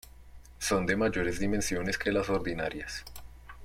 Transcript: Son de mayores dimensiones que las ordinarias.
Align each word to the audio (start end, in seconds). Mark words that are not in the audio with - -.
Son 0.57 0.87
de 0.87 0.95
mayores 0.97 1.37
dimensiones 1.39 1.99
que 1.99 2.11
las 2.11 2.27
ordinarias. 2.27 3.05